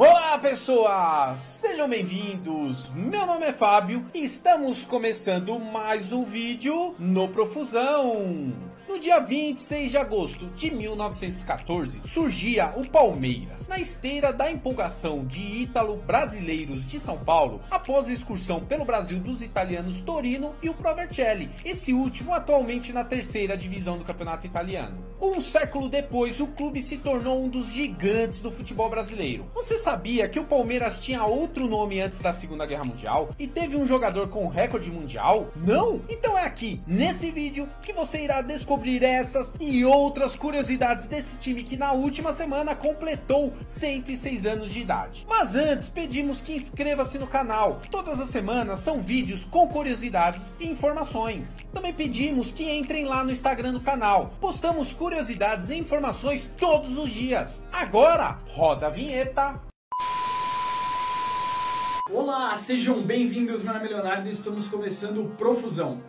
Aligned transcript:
Olá 0.00 0.38
pessoas, 0.38 1.38
sejam 1.38 1.88
bem-vindos. 1.88 2.88
Meu 2.90 3.26
nome 3.26 3.46
é 3.46 3.52
Fábio 3.52 4.06
e 4.14 4.24
estamos 4.24 4.84
começando 4.84 5.58
mais 5.58 6.12
um 6.12 6.22
vídeo 6.22 6.94
no 7.00 7.26
Profusão. 7.26 8.52
No 8.88 8.98
dia 8.98 9.20
26 9.20 9.90
de 9.90 9.98
agosto 9.98 10.46
de 10.56 10.70
1914, 10.70 12.00
surgia 12.06 12.72
o 12.74 12.88
Palmeiras, 12.88 13.68
na 13.68 13.78
esteira 13.78 14.32
da 14.32 14.50
empolgação 14.50 15.26
de 15.26 15.42
ítalo-brasileiros 15.64 16.88
de 16.88 16.98
São 16.98 17.18
Paulo, 17.18 17.60
após 17.70 18.08
a 18.08 18.12
excursão 18.14 18.64
pelo 18.64 18.86
Brasil 18.86 19.20
dos 19.20 19.42
italianos 19.42 20.00
Torino 20.00 20.54
e 20.62 20.70
o 20.70 20.74
Provercelli, 20.74 21.50
esse 21.66 21.92
último 21.92 22.32
atualmente 22.32 22.90
na 22.90 23.04
terceira 23.04 23.58
divisão 23.58 23.98
do 23.98 24.04
campeonato 24.06 24.46
italiano. 24.46 25.04
Um 25.20 25.38
século 25.38 25.90
depois, 25.90 26.40
o 26.40 26.46
clube 26.46 26.80
se 26.80 26.96
tornou 26.96 27.44
um 27.44 27.48
dos 27.48 27.70
gigantes 27.70 28.40
do 28.40 28.50
futebol 28.50 28.88
brasileiro. 28.88 29.50
Você 29.54 29.76
sabia 29.76 30.30
que 30.30 30.40
o 30.40 30.44
Palmeiras 30.44 30.98
tinha 30.98 31.26
outro 31.26 31.68
nome 31.68 32.00
antes 32.00 32.22
da 32.22 32.32
Segunda 32.32 32.64
Guerra 32.64 32.84
Mundial 32.84 33.34
e 33.38 33.46
teve 33.46 33.76
um 33.76 33.86
jogador 33.86 34.28
com 34.28 34.48
recorde 34.48 34.90
mundial? 34.90 35.48
Não? 35.54 36.00
Então 36.08 36.38
é 36.38 36.44
aqui, 36.44 36.80
nesse 36.86 37.30
vídeo, 37.30 37.68
que 37.82 37.92
você 37.92 38.24
irá 38.24 38.40
descobrir 38.40 38.77
descobrir 38.78 39.02
essas 39.02 39.52
e 39.58 39.84
outras 39.84 40.36
curiosidades 40.36 41.08
desse 41.08 41.36
time 41.36 41.64
que 41.64 41.76
na 41.76 41.92
última 41.92 42.32
semana 42.32 42.76
completou 42.76 43.52
106 43.66 44.46
anos 44.46 44.70
de 44.72 44.80
idade. 44.80 45.26
Mas 45.28 45.56
antes, 45.56 45.90
pedimos 45.90 46.40
que 46.40 46.54
inscreva-se 46.54 47.18
no 47.18 47.26
canal. 47.26 47.80
Todas 47.90 48.20
as 48.20 48.28
semanas 48.30 48.78
são 48.78 49.00
vídeos 49.00 49.44
com 49.44 49.68
curiosidades 49.68 50.54
e 50.60 50.68
informações. 50.68 51.58
Também 51.72 51.92
pedimos 51.92 52.52
que 52.52 52.70
entrem 52.70 53.04
lá 53.04 53.24
no 53.24 53.32
Instagram 53.32 53.72
do 53.72 53.80
canal. 53.80 54.32
Postamos 54.40 54.92
curiosidades 54.92 55.70
e 55.70 55.76
informações 55.76 56.48
todos 56.56 56.96
os 56.96 57.10
dias. 57.10 57.64
Agora, 57.72 58.38
roda 58.46 58.86
a 58.86 58.90
vinheta. 58.90 59.60
Olá, 62.10 62.56
sejam 62.56 63.02
bem-vindos, 63.02 63.62
meu 63.62 63.74
nome 63.74 63.86
é 63.86 63.88
Leonardo 63.90 64.28
e 64.28 64.30
estamos 64.30 64.66
começando 64.68 65.22
o 65.22 65.28
Profusão. 65.30 66.00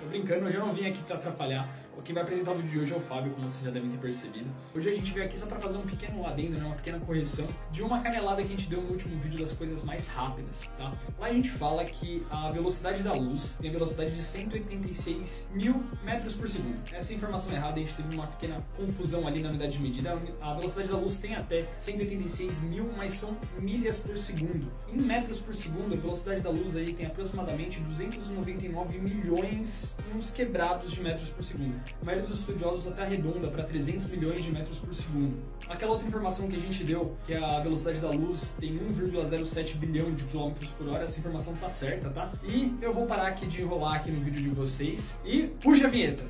Tô 0.00 0.06
brincando, 0.06 0.46
hoje 0.46 0.56
eu 0.56 0.64
não 0.64 0.72
vim 0.72 0.86
aqui 0.86 1.02
para 1.02 1.16
atrapalhar. 1.16 1.68
Quem 2.04 2.14
vai 2.14 2.24
apresentar 2.24 2.52
o 2.52 2.54
vídeo 2.56 2.70
de 2.70 2.78
hoje 2.80 2.92
é 2.92 2.96
o 2.96 3.00
Fábio, 3.00 3.30
como 3.32 3.48
vocês 3.48 3.62
já 3.62 3.70
devem 3.70 3.90
ter 3.90 3.98
percebido. 3.98 4.46
Hoje 4.74 4.88
a 4.88 4.94
gente 4.94 5.12
veio 5.12 5.26
aqui 5.26 5.38
só 5.38 5.46
para 5.46 5.60
fazer 5.60 5.76
um 5.78 5.82
pequeno 5.82 6.26
adendo, 6.26 6.58
né, 6.58 6.64
uma 6.64 6.74
pequena 6.74 6.98
correção 6.98 7.46
de 7.70 7.82
uma 7.82 8.00
canelada 8.00 8.42
que 8.42 8.48
a 8.48 8.56
gente 8.56 8.68
deu 8.68 8.80
no 8.82 8.90
último 8.90 9.16
vídeo 9.20 9.38
das 9.38 9.52
coisas 9.52 9.84
mais 9.84 10.08
rápidas, 10.08 10.68
tá? 10.76 10.92
Lá 11.18 11.26
a 11.26 11.32
gente 11.32 11.50
fala 11.50 11.84
que 11.84 12.26
a 12.30 12.50
velocidade 12.50 13.02
da 13.02 13.12
luz 13.12 13.56
tem 13.60 13.70
a 13.70 13.72
velocidade 13.72 14.12
de 14.12 14.22
186 14.22 15.50
mil 15.52 15.84
metros 16.02 16.34
por 16.34 16.48
segundo. 16.48 16.80
Essa 16.92 17.14
informação 17.14 17.52
é 17.52 17.56
errada, 17.56 17.76
a 17.76 17.80
gente 17.80 17.94
teve 17.94 18.14
uma 18.14 18.26
pequena 18.26 18.64
confusão 18.76 19.28
ali 19.28 19.40
na 19.40 19.50
unidade 19.50 19.72
de 19.72 19.78
medida. 19.80 20.18
A 20.40 20.54
velocidade 20.54 20.88
da 20.88 20.96
luz 20.96 21.18
tem 21.18 21.36
até 21.36 21.68
186 21.78 22.60
mil, 22.62 22.90
mas 22.96 23.12
são 23.12 23.36
milhas 23.58 24.00
por 24.00 24.16
segundo. 24.16 24.72
Em 24.92 24.96
metros 24.96 25.38
por 25.38 25.54
segundo, 25.54 25.94
a 25.94 25.96
velocidade 25.96 26.40
da 26.40 26.50
luz 26.50 26.76
aí 26.76 26.92
tem 26.92 27.06
aproximadamente 27.06 27.78
299 27.80 28.98
milhões 28.98 29.96
e 30.10 30.16
uns 30.16 30.30
quebrados 30.30 30.90
de 30.90 31.02
metros 31.02 31.28
por 31.28 31.44
segundo. 31.44 31.79
A 32.00 32.04
maioria 32.04 32.26
dos 32.26 32.40
estudiosos 32.40 32.86
até 32.86 33.02
arredonda 33.02 33.48
para 33.48 33.64
300 33.64 34.06
milhões 34.06 34.42
de 34.42 34.50
metros 34.50 34.78
por 34.78 34.94
segundo. 34.94 35.36
Aquela 35.68 35.92
outra 35.92 36.06
informação 36.06 36.48
que 36.48 36.56
a 36.56 36.60
gente 36.60 36.82
deu, 36.84 37.16
que 37.26 37.34
a 37.34 37.60
velocidade 37.60 38.00
da 38.00 38.10
luz 38.10 38.54
tem 38.58 38.78
1,07 38.78 39.76
bilhão 39.76 40.12
de 40.14 40.24
quilômetros 40.24 40.70
por 40.70 40.88
hora, 40.88 41.04
essa 41.04 41.18
informação 41.18 41.54
tá 41.56 41.68
certa, 41.68 42.10
tá? 42.10 42.32
E 42.44 42.74
eu 42.80 42.92
vou 42.92 43.06
parar 43.06 43.28
aqui 43.28 43.46
de 43.46 43.62
enrolar 43.62 43.96
aqui 43.96 44.10
no 44.10 44.20
vídeo 44.20 44.42
de 44.42 44.50
vocês 44.50 45.14
e 45.24 45.48
puxa 45.60 45.86
a 45.86 45.90
vinheta! 45.90 46.24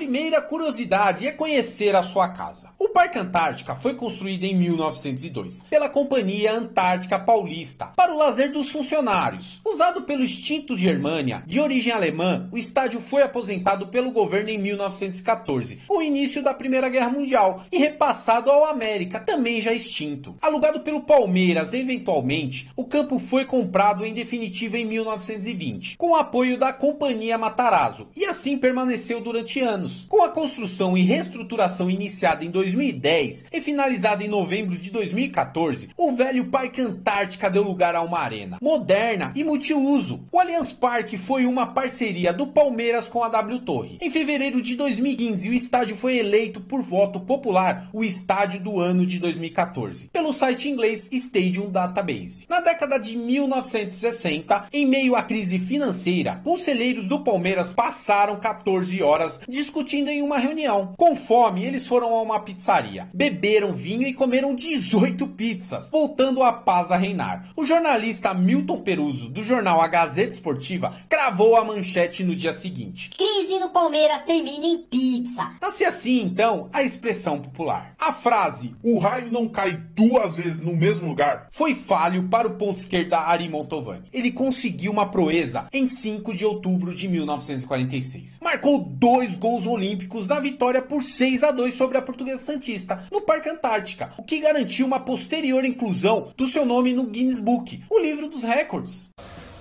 primeira 0.00 0.42
curiosidade 0.42 1.26
é 1.26 1.30
conhecer 1.30 1.94
a 1.94 2.02
sua 2.02 2.28
casa. 2.30 2.70
O 2.78 2.88
Parque 2.92 3.18
Antártica 3.18 3.76
foi 3.76 3.94
construído 3.94 4.44
em 4.44 4.54
1902 4.54 5.64
pela 5.70 5.88
Companhia 5.88 6.52
Antártica 6.52 7.18
Paulista 7.18 7.86
para 7.96 8.12
o 8.12 8.18
lazer 8.18 8.50
dos 8.50 8.70
funcionários. 8.70 9.60
Usado 9.64 10.02
pelo 10.02 10.24
extinto 10.24 10.76
Germânia, 10.76 11.42
de 11.46 11.60
origem 11.60 11.92
alemã, 11.92 12.48
o 12.50 12.58
estádio 12.58 13.00
foi 13.00 13.22
aposentado 13.22 13.86
pelo 13.88 14.10
governo 14.10 14.50
em 14.50 14.58
1914, 14.58 15.78
com 15.86 15.98
o 15.98 16.02
início 16.02 16.42
da 16.42 16.52
Primeira 16.52 16.88
Guerra 16.88 17.10
Mundial, 17.10 17.64
e 17.70 17.78
repassado 17.78 18.50
ao 18.50 18.66
América, 18.66 19.20
também 19.20 19.60
já 19.60 19.72
extinto. 19.72 20.36
Alugado 20.40 20.80
pelo 20.80 21.02
Palmeiras 21.02 21.72
eventualmente, 21.72 22.68
o 22.76 22.84
campo 22.84 23.18
foi 23.18 23.44
comprado 23.44 24.04
em 24.04 24.12
definitivo 24.12 24.76
em 24.76 24.84
1920, 24.84 25.96
com 25.96 26.10
o 26.10 26.16
apoio 26.16 26.58
da 26.58 26.72
Companhia 26.72 27.38
Matarazzo, 27.38 28.08
e 28.16 28.24
assim 28.24 28.58
permaneceu 28.58 29.20
durante 29.20 29.60
anos. 29.60 30.06
Com 30.08 30.22
a 30.22 30.28
construção 30.28 30.96
e 30.96 31.02
reestruturação 31.02 31.90
iniciada 31.90 32.44
em 32.44 32.50
2010 32.80 33.46
e 33.52 33.60
finalizada 33.60 34.24
em 34.24 34.28
novembro 34.28 34.78
de 34.78 34.90
2014, 34.90 35.90
o 35.96 36.12
velho 36.12 36.46
Parque 36.46 36.80
Antártica 36.80 37.50
deu 37.50 37.62
lugar 37.62 37.94
a 37.94 38.00
uma 38.00 38.18
arena 38.18 38.56
moderna 38.62 39.32
e 39.34 39.44
multiuso. 39.44 40.24
O 40.32 40.40
Allianz 40.40 40.72
Parque 40.72 41.18
foi 41.18 41.44
uma 41.44 41.66
parceria 41.66 42.32
do 42.32 42.46
Palmeiras 42.46 43.06
com 43.06 43.22
a 43.22 43.28
W 43.28 43.60
Torre. 43.60 43.98
Em 44.00 44.08
fevereiro 44.08 44.62
de 44.62 44.76
2015, 44.76 45.50
o 45.50 45.52
estádio 45.52 45.94
foi 45.94 46.16
eleito 46.18 46.60
por 46.60 46.80
voto 46.80 47.20
popular 47.20 47.90
o 47.92 48.02
estádio 48.02 48.60
do 48.60 48.80
ano 48.80 49.04
de 49.04 49.18
2014 49.18 50.08
pelo 50.08 50.32
site 50.32 50.68
inglês 50.68 51.08
Stadium 51.12 51.70
Database. 51.70 52.46
Na 52.48 52.60
década 52.60 52.98
de 52.98 53.16
1960, 53.16 54.68
em 54.72 54.86
meio 54.86 55.14
à 55.14 55.22
crise 55.22 55.58
financeira, 55.58 56.40
conselheiros 56.42 57.06
do 57.06 57.22
Palmeiras 57.22 57.74
passaram 57.74 58.40
14 58.40 59.02
horas 59.02 59.40
discutindo 59.46 60.08
em 60.08 60.22
uma 60.22 60.38
reunião. 60.38 60.94
Com 60.96 61.14
fome, 61.14 61.64
eles 61.64 61.86
foram 61.86 62.14
a 62.14 62.22
uma 62.22 62.40
pizzaria, 62.40 62.69
beberam 63.12 63.72
vinho 63.72 64.06
e 64.06 64.14
comeram 64.14 64.54
18 64.54 65.26
pizzas, 65.28 65.90
voltando 65.90 66.40
a 66.42 66.52
paz 66.52 66.92
a 66.92 66.96
reinar. 66.96 67.50
O 67.56 67.66
jornalista 67.66 68.32
Milton 68.32 68.82
Peruso, 68.82 69.28
do 69.28 69.42
jornal 69.42 69.80
A 69.80 69.88
Gazeta 69.88 70.34
Esportiva, 70.34 70.94
cravou 71.08 71.56
a 71.56 71.64
manchete 71.64 72.22
no 72.22 72.36
dia 72.36 72.52
seguinte. 72.52 73.10
Crise 73.10 73.58
no 73.58 73.70
Palmeiras 73.70 74.22
termina 74.22 74.66
em 74.66 74.78
pizza. 74.78 75.50
Nasce 75.60 75.84
assim, 75.84 76.22
então, 76.22 76.68
a 76.72 76.82
expressão 76.84 77.40
popular. 77.40 77.94
A 77.98 78.12
frase, 78.12 78.72
o 78.84 79.00
raio 79.00 79.32
não 79.32 79.48
cai 79.48 79.72
duas 79.96 80.36
vezes 80.36 80.60
no 80.60 80.76
mesmo 80.76 81.08
lugar, 81.08 81.48
foi 81.50 81.74
falho 81.74 82.28
para 82.28 82.46
o 82.46 82.54
ponto 82.54 82.76
esquerda 82.76 83.18
Ari 83.18 83.48
Montovani. 83.48 84.08
Ele 84.12 84.30
conseguiu 84.30 84.92
uma 84.92 85.10
proeza 85.10 85.66
em 85.72 85.88
5 85.88 86.34
de 86.34 86.44
outubro 86.44 86.94
de 86.94 87.08
1946. 87.08 88.38
Marcou 88.40 88.78
dois 88.78 89.34
gols 89.34 89.66
Olímpicos 89.66 90.28
na 90.28 90.38
vitória 90.38 90.80
por 90.80 91.02
6 91.02 91.42
a 91.42 91.50
2 91.50 91.74
sobre 91.74 91.98
a 91.98 92.02
Portuguesa 92.02 92.59
Santista, 92.60 93.02
no 93.10 93.22
Parque 93.22 93.48
Antártica, 93.48 94.12
o 94.18 94.22
que 94.22 94.38
garantiu 94.38 94.86
uma 94.86 95.00
posterior 95.00 95.64
inclusão 95.64 96.30
do 96.36 96.46
seu 96.46 96.66
nome 96.66 96.92
no 96.92 97.06
Guinness 97.06 97.40
Book, 97.40 97.82
o 97.88 97.98
livro 97.98 98.28
dos 98.28 98.42
recordes. 98.44 99.08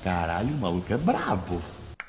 Caralho, 0.03 0.53
o 0.53 0.57
maluco 0.59 0.91
é 0.91 0.97
brabo. 0.97 1.61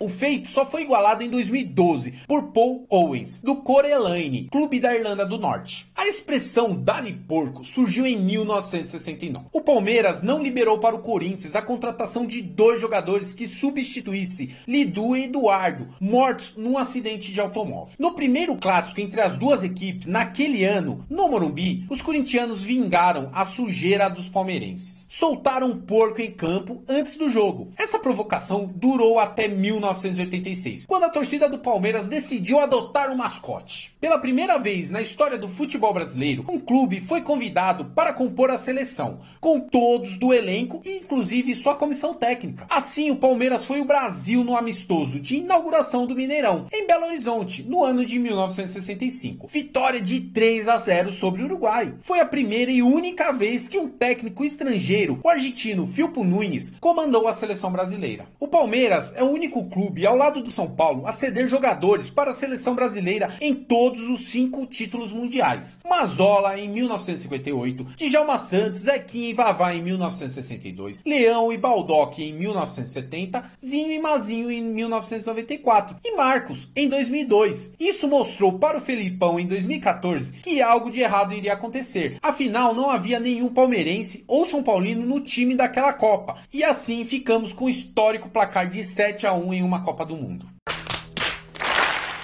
O 0.03 0.09
feito 0.09 0.49
só 0.49 0.65
foi 0.65 0.81
igualado 0.81 1.22
em 1.22 1.28
2012 1.28 2.21
por 2.27 2.53
Paul 2.53 2.87
Owens, 2.88 3.38
do 3.38 3.56
Corelaine, 3.56 4.49
clube 4.50 4.81
da 4.81 4.94
Irlanda 4.97 5.27
do 5.27 5.37
Norte. 5.37 5.87
A 5.94 6.09
expressão 6.09 6.75
Dali 6.75 7.12
Porco 7.12 7.62
surgiu 7.62 8.06
em 8.06 8.16
1969. 8.16 9.49
O 9.53 9.60
Palmeiras 9.60 10.22
não 10.22 10.43
liberou 10.43 10.78
para 10.78 10.97
o 10.97 11.03
Corinthians 11.03 11.55
a 11.55 11.60
contratação 11.60 12.25
de 12.25 12.41
dois 12.41 12.81
jogadores 12.81 13.34
que 13.34 13.47
substituísse 13.47 14.55
Lidu 14.66 15.15
e 15.15 15.25
Eduardo, 15.25 15.89
mortos 16.00 16.55
num 16.56 16.78
acidente 16.78 17.31
de 17.31 17.39
automóvel. 17.39 17.93
No 17.99 18.15
primeiro 18.15 18.56
clássico 18.56 19.03
entre 19.03 19.21
as 19.21 19.37
duas 19.37 19.62
equipes, 19.62 20.06
naquele 20.06 20.65
ano, 20.65 21.05
no 21.10 21.28
Morumbi, 21.28 21.84
os 21.91 22.00
corintianos 22.00 22.62
vingaram 22.62 23.28
a 23.34 23.44
sujeira 23.44 24.09
dos 24.09 24.31
palmeirenses. 24.31 25.06
Soltaram 25.10 25.66
um 25.66 25.78
porco 25.78 26.22
em 26.22 26.31
campo 26.31 26.83
antes 26.89 27.16
do 27.16 27.28
jogo. 27.28 27.71
Essa 27.77 27.99
provocação 27.99 28.71
durou 28.75 29.19
até 29.19 29.47
19 29.47 29.90
1986, 29.91 30.87
quando 30.87 31.04
a 31.04 31.10
torcida 31.10 31.48
do 31.48 31.59
Palmeiras 31.59 32.07
decidiu 32.07 32.60
adotar 32.60 33.10
um 33.10 33.16
mascote. 33.16 33.92
Pela 34.01 34.19
primeira 34.19 34.59
vez 34.59 34.91
na 34.91 35.03
história 35.03 35.37
do 35.37 35.48
futebol 35.48 35.92
brasileiro, 35.92 36.45
um 36.48 36.59
clube 36.59 37.01
foi 37.01 37.21
convidado 37.21 37.87
para 37.87 38.13
compor 38.13 38.51
a 38.51 38.59
seleção, 38.59 39.21
com 39.41 39.60
todos 39.60 40.16
do 40.16 40.33
elenco 40.33 40.81
e 40.84 40.98
inclusive 40.98 41.54
sua 41.54 41.75
comissão 41.75 42.15
técnica. 42.15 42.66
Assim, 42.71 43.10
o 43.10 43.16
Palmeiras 43.16 43.66
foi 43.66 43.81
o 43.81 43.84
Brasil 43.84 44.45
no 44.45 44.57
amistoso 44.57 45.19
de 45.19 45.37
inauguração 45.37 46.07
do 46.07 46.15
Mineirão, 46.15 46.66
em 46.72 46.86
Belo 46.86 47.07
Horizonte, 47.07 47.63
no 47.63 47.84
ano 47.84 48.04
de 48.04 48.19
1965. 48.19 49.48
Vitória 49.48 50.01
de 50.01 50.21
3 50.21 50.69
a 50.69 50.78
0 50.78 51.10
sobre 51.10 51.43
o 51.43 51.47
Uruguai. 51.47 51.95
Foi 52.03 52.21
a 52.21 52.27
primeira 52.27 52.71
e 52.71 52.83
única 52.83 53.33
vez 53.33 53.69
que 53.69 53.78
um 53.78 53.89
técnico 53.89 54.45
estrangeiro, 54.45 55.19
o 55.22 55.28
argentino 55.28 55.86
Filpo 55.86 56.25
Nunes, 56.25 56.72
comandou 56.81 57.27
a 57.27 57.33
seleção 57.33 57.72
brasileira. 57.72 58.27
O 58.39 58.48
Palmeiras 58.48 59.13
é 59.16 59.22
o 59.22 59.31
único 59.31 59.65
clube 59.69 59.79
clube, 59.80 60.06
ao 60.06 60.15
lado 60.15 60.42
do 60.42 60.50
São 60.50 60.68
Paulo, 60.68 61.06
a 61.06 61.12
ceder 61.12 61.48
jogadores 61.48 62.10
para 62.10 62.32
a 62.32 62.34
seleção 62.34 62.74
brasileira 62.74 63.30
em 63.41 63.54
todos 63.54 64.03
os 64.10 64.27
cinco 64.27 64.66
títulos 64.66 65.10
mundiais. 65.10 65.80
Mazola 65.88 66.59
em 66.59 66.68
1958, 66.68 67.86
Djalma 67.97 68.36
Santos, 68.36 68.80
Zequinha 68.80 69.30
e 69.30 69.32
Vavá 69.32 69.74
em 69.74 69.82
1962, 69.82 71.03
Leão 71.06 71.50
e 71.50 71.56
Baldock 71.56 72.22
em 72.22 72.34
1970, 72.34 73.42
Zinho 73.65 73.92
e 73.92 73.98
Mazinho 73.98 74.50
em 74.50 74.62
1994 74.62 75.97
e 76.04 76.15
Marcos 76.15 76.68
em 76.76 76.86
2002. 76.86 77.72
Isso 77.80 78.06
mostrou 78.06 78.59
para 78.59 78.76
o 78.76 78.80
Felipão 78.83 79.41
em 79.41 79.47
2014 79.47 80.33
que 80.33 80.60
algo 80.60 80.91
de 80.91 81.00
errado 81.00 81.33
iria 81.33 81.54
acontecer. 81.54 82.18
Afinal, 82.21 82.74
não 82.74 82.91
havia 82.91 83.18
nenhum 83.18 83.48
palmeirense 83.48 84.24
ou 84.28 84.44
São 84.44 84.62
Paulino 84.62 85.06
no 85.06 85.21
time 85.21 85.54
daquela 85.54 85.94
Copa. 85.94 86.36
E 86.53 86.62
assim 86.62 87.03
ficamos 87.03 87.54
com 87.54 87.65
o 87.65 87.71
histórico 87.71 88.28
placar 88.28 88.68
de 88.68 88.84
7 88.84 89.26
a 89.26 89.33
1 89.33 89.54
em 89.54 89.62
uma 89.62 89.70
Copa 89.78 90.05
do 90.05 90.17
Mundo. 90.17 90.47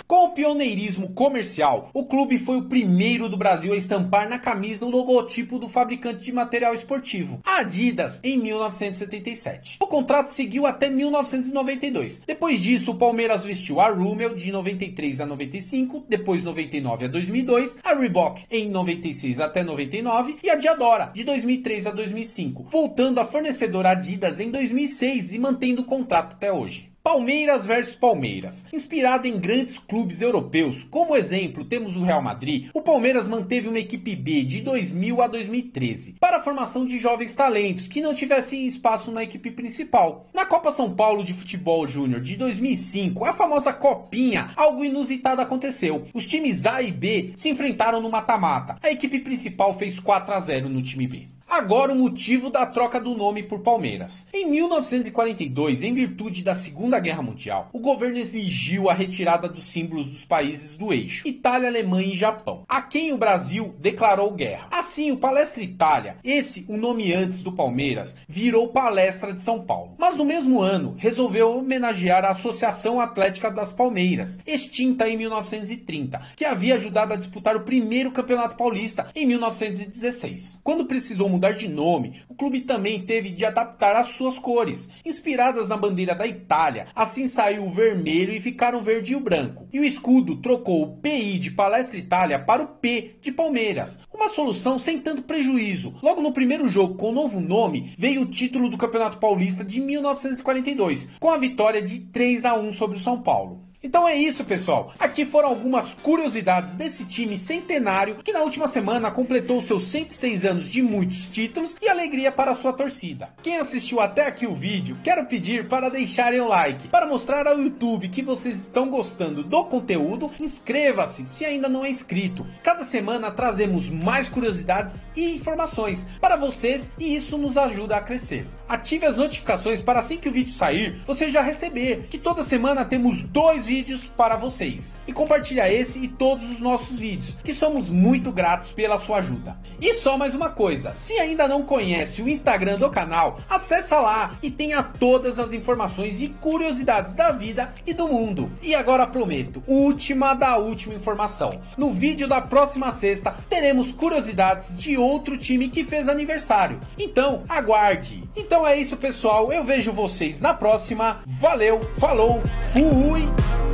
Com 0.06 0.26
o 0.26 0.30
pioneirismo 0.30 1.08
comercial, 1.14 1.90
o 1.92 2.06
clube 2.06 2.38
foi 2.38 2.58
o 2.58 2.68
primeiro 2.68 3.28
do 3.28 3.36
Brasil 3.36 3.72
a 3.72 3.76
estampar 3.76 4.28
na 4.28 4.38
camisa 4.38 4.86
o 4.86 4.88
logotipo 4.88 5.58
do 5.58 5.68
fabricante 5.68 6.22
de 6.22 6.30
material 6.30 6.72
esportivo, 6.72 7.40
a 7.44 7.58
Adidas, 7.58 8.20
em 8.22 8.38
1977. 8.38 9.78
O 9.82 9.86
contrato 9.88 10.28
seguiu 10.28 10.64
até 10.64 10.88
1992. 10.88 12.22
Depois 12.24 12.62
disso, 12.62 12.92
o 12.92 12.94
Palmeiras 12.94 13.44
vestiu 13.44 13.80
a 13.80 13.90
Rummel 13.90 14.36
de 14.36 14.52
93 14.52 15.22
a 15.22 15.26
95, 15.26 16.04
depois 16.08 16.44
99 16.44 17.06
a 17.06 17.08
2002, 17.08 17.78
a 17.82 17.92
Reebok 17.92 18.44
em 18.48 18.70
96 18.70 19.40
até 19.40 19.64
99 19.64 20.36
e 20.40 20.48
a 20.48 20.54
Diadora 20.54 21.10
de 21.12 21.24
2003 21.24 21.88
a 21.88 21.90
2005, 21.90 22.68
voltando 22.70 23.18
a 23.18 23.24
fornecedora 23.24 23.90
Adidas 23.90 24.38
em 24.38 24.52
2006 24.52 25.32
e 25.32 25.38
mantendo 25.40 25.82
o 25.82 25.84
contrato 25.84 26.34
até 26.34 26.52
hoje. 26.52 26.95
Palmeiras 27.06 27.64
versus 27.64 27.94
Palmeiras. 27.94 28.64
Inspirado 28.72 29.28
em 29.28 29.38
grandes 29.38 29.78
clubes 29.78 30.20
europeus, 30.20 30.82
como 30.82 31.14
exemplo 31.14 31.64
temos 31.64 31.96
o 31.96 32.02
Real 32.02 32.20
Madrid, 32.20 32.68
o 32.74 32.82
Palmeiras 32.82 33.28
manteve 33.28 33.68
uma 33.68 33.78
equipe 33.78 34.16
B 34.16 34.42
de 34.42 34.60
2000 34.60 35.22
a 35.22 35.28
2013 35.28 36.16
para 36.18 36.38
a 36.38 36.42
formação 36.42 36.84
de 36.84 36.98
jovens 36.98 37.32
talentos 37.36 37.86
que 37.86 38.00
não 38.00 38.12
tivessem 38.12 38.66
espaço 38.66 39.12
na 39.12 39.22
equipe 39.22 39.52
principal. 39.52 40.26
Na 40.34 40.44
Copa 40.44 40.72
São 40.72 40.96
Paulo 40.96 41.22
de 41.22 41.32
Futebol 41.32 41.86
Júnior 41.86 42.20
de 42.20 42.36
2005, 42.36 43.24
a 43.24 43.32
famosa 43.32 43.72
Copinha, 43.72 44.50
algo 44.56 44.84
inusitado 44.84 45.40
aconteceu. 45.40 46.06
Os 46.12 46.26
times 46.26 46.66
A 46.66 46.82
e 46.82 46.90
B 46.90 47.34
se 47.36 47.48
enfrentaram 47.48 48.00
no 48.00 48.10
mata-mata. 48.10 48.78
A 48.82 48.90
equipe 48.90 49.20
principal 49.20 49.78
fez 49.78 50.00
4 50.00 50.34
a 50.34 50.40
0 50.40 50.68
no 50.68 50.82
time 50.82 51.06
B. 51.06 51.35
Agora 51.56 51.90
o 51.90 51.96
motivo 51.96 52.50
da 52.50 52.66
troca 52.66 53.00
do 53.00 53.16
nome 53.16 53.42
por 53.42 53.60
Palmeiras. 53.60 54.26
Em 54.30 54.44
1942, 54.50 55.82
em 55.82 55.94
virtude 55.94 56.44
da 56.44 56.54
Segunda 56.54 57.00
Guerra 57.00 57.22
Mundial, 57.22 57.70
o 57.72 57.80
governo 57.80 58.18
exigiu 58.18 58.90
a 58.90 58.92
retirada 58.92 59.48
dos 59.48 59.64
símbolos 59.64 60.06
dos 60.06 60.26
países 60.26 60.76
do 60.76 60.92
eixo, 60.92 61.26
Itália, 61.26 61.70
Alemanha 61.70 62.12
e 62.12 62.16
Japão, 62.16 62.64
a 62.68 62.82
quem 62.82 63.10
o 63.10 63.16
Brasil 63.16 63.74
declarou 63.80 64.32
guerra. 64.32 64.68
Assim, 64.70 65.10
o 65.10 65.16
Palestra 65.16 65.62
Itália, 65.62 66.18
esse 66.22 66.66
o 66.68 66.76
nome 66.76 67.14
antes 67.14 67.40
do 67.40 67.50
Palmeiras, 67.50 68.18
virou 68.28 68.68
Palestra 68.68 69.32
de 69.32 69.40
São 69.40 69.62
Paulo. 69.62 69.94
Mas 69.96 70.14
no 70.14 70.26
mesmo 70.26 70.60
ano, 70.60 70.94
resolveu 70.98 71.56
homenagear 71.56 72.22
a 72.22 72.32
Associação 72.32 73.00
Atlética 73.00 73.50
das 73.50 73.72
Palmeiras, 73.72 74.38
extinta 74.46 75.08
em 75.08 75.16
1930, 75.16 76.20
que 76.36 76.44
havia 76.44 76.74
ajudado 76.74 77.14
a 77.14 77.16
disputar 77.16 77.56
o 77.56 77.62
primeiro 77.62 78.12
Campeonato 78.12 78.56
Paulista 78.56 79.06
em 79.14 79.24
1916. 79.24 80.60
Quando 80.62 80.84
precisou 80.84 81.30
mudar 81.30 81.45
de 81.52 81.68
nome, 81.68 82.22
o 82.28 82.34
clube 82.34 82.60
também 82.60 83.02
teve 83.02 83.30
de 83.30 83.44
adaptar 83.44 83.96
as 83.96 84.08
suas 84.08 84.38
cores, 84.38 84.88
inspiradas 85.04 85.68
na 85.68 85.76
bandeira 85.76 86.14
da 86.14 86.26
Itália. 86.26 86.86
Assim 86.94 87.26
saiu 87.26 87.64
o 87.64 87.72
vermelho 87.72 88.32
e 88.32 88.40
ficaram 88.40 88.82
verde 88.82 89.12
e 89.12 89.16
o 89.16 89.20
branco. 89.20 89.68
E 89.72 89.80
o 89.80 89.84
escudo 89.84 90.40
trocou 90.40 90.82
o 90.82 90.96
PI 90.96 91.38
de 91.38 91.50
Palestra 91.50 91.98
Itália 91.98 92.38
para 92.38 92.62
o 92.62 92.68
P 92.68 93.16
de 93.20 93.32
Palmeiras. 93.32 94.00
Uma 94.12 94.28
solução 94.28 94.78
sem 94.78 94.98
tanto 94.98 95.22
prejuízo. 95.22 95.94
Logo 96.02 96.20
no 96.20 96.32
primeiro 96.32 96.68
jogo 96.68 96.94
com 96.94 97.10
o 97.10 97.14
novo 97.14 97.40
nome, 97.40 97.94
veio 97.98 98.22
o 98.22 98.26
título 98.26 98.68
do 98.68 98.78
Campeonato 98.78 99.18
Paulista 99.18 99.64
de 99.64 99.80
1942, 99.80 101.08
com 101.18 101.30
a 101.30 101.38
vitória 101.38 101.82
de 101.82 102.00
3 102.00 102.44
a 102.44 102.54
1 102.54 102.72
sobre 102.72 102.96
o 102.96 103.00
São 103.00 103.22
Paulo. 103.22 103.65
Então 103.86 104.08
é 104.08 104.16
isso, 104.16 104.44
pessoal. 104.44 104.92
Aqui 104.98 105.24
foram 105.24 105.48
algumas 105.48 105.94
curiosidades 105.94 106.74
desse 106.74 107.04
time 107.04 107.38
centenário 107.38 108.16
que 108.16 108.32
na 108.32 108.40
última 108.40 108.66
semana 108.66 109.12
completou 109.12 109.60
seus 109.60 109.84
106 109.84 110.44
anos 110.44 110.72
de 110.72 110.82
muitos 110.82 111.28
títulos 111.28 111.76
e 111.80 111.88
alegria 111.88 112.32
para 112.32 112.50
a 112.50 112.54
sua 112.56 112.72
torcida. 112.72 113.28
Quem 113.44 113.58
assistiu 113.58 114.00
até 114.00 114.26
aqui 114.26 114.44
o 114.44 114.56
vídeo, 114.56 114.98
quero 115.04 115.24
pedir 115.26 115.68
para 115.68 115.88
deixarem 115.88 116.40
o 116.40 116.48
like, 116.48 116.88
para 116.88 117.06
mostrar 117.06 117.46
ao 117.46 117.60
YouTube 117.60 118.08
que 118.08 118.24
vocês 118.24 118.58
estão 118.58 118.88
gostando 118.88 119.44
do 119.44 119.64
conteúdo. 119.66 120.32
Inscreva-se 120.40 121.24
se 121.28 121.44
ainda 121.44 121.68
não 121.68 121.84
é 121.84 121.88
inscrito. 121.88 122.44
Cada 122.64 122.82
semana 122.82 123.30
trazemos 123.30 123.88
mais 123.88 124.28
curiosidades 124.28 125.04
e 125.14 125.36
informações 125.36 126.04
para 126.20 126.34
vocês 126.34 126.90
e 126.98 127.14
isso 127.14 127.38
nos 127.38 127.56
ajuda 127.56 127.94
a 127.94 128.02
crescer. 128.02 128.48
Ative 128.68 129.06
as 129.06 129.16
notificações 129.16 129.80
para 129.80 130.00
assim 130.00 130.16
que 130.16 130.28
o 130.28 130.32
vídeo 130.32 130.52
sair, 130.52 131.00
você 131.06 131.28
já 131.28 131.40
receber 131.40 132.08
que 132.10 132.18
toda 132.18 132.42
semana 132.42 132.84
temos 132.84 133.22
dois 133.22 133.66
vídeos 133.66 134.10
para 134.16 134.36
vocês. 134.36 135.00
E 135.06 135.12
compartilha 135.12 135.72
esse 135.72 136.00
e 136.00 136.08
todos 136.08 136.50
os 136.50 136.60
nossos 136.60 136.98
vídeos, 136.98 137.38
que 137.44 137.54
somos 137.54 137.90
muito 137.90 138.32
gratos 138.32 138.72
pela 138.72 138.98
sua 138.98 139.18
ajuda. 139.18 139.56
E 139.80 139.94
só 139.94 140.18
mais 140.18 140.34
uma 140.34 140.50
coisa, 140.50 140.92
se 140.92 141.12
ainda 141.14 141.46
não 141.46 141.62
conhece 141.62 142.22
o 142.22 142.28
Instagram 142.28 142.78
do 142.78 142.90
canal, 142.90 143.40
acessa 143.48 144.00
lá 144.00 144.36
e 144.42 144.50
tenha 144.50 144.82
todas 144.82 145.38
as 145.38 145.52
informações 145.52 146.20
e 146.20 146.28
curiosidades 146.28 147.14
da 147.14 147.30
vida 147.30 147.72
e 147.86 147.94
do 147.94 148.08
mundo. 148.08 148.50
E 148.62 148.74
agora 148.74 149.06
prometo, 149.06 149.62
última 149.66 150.34
da 150.34 150.56
última 150.56 150.94
informação. 150.94 151.60
No 151.78 151.92
vídeo 151.92 152.26
da 152.26 152.40
próxima 152.40 152.90
sexta 152.90 153.36
teremos 153.48 153.92
curiosidades 153.92 154.74
de 154.76 154.96
outro 154.96 155.36
time 155.36 155.68
que 155.68 155.84
fez 155.84 156.08
aniversário. 156.08 156.80
Então, 156.98 157.44
aguarde. 157.48 158.28
Então 158.56 158.66
é 158.66 158.74
isso, 158.74 158.96
pessoal. 158.96 159.52
Eu 159.52 159.62
vejo 159.62 159.92
vocês 159.92 160.40
na 160.40 160.54
próxima. 160.54 161.20
Valeu, 161.26 161.78
falou, 161.98 162.42
fui! 162.72 163.65